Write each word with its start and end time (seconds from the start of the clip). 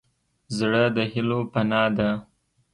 زړه 0.57 0.83
د 0.95 0.97
هيلو 1.11 1.39
پناه 1.51 1.89
ده. 1.97 2.09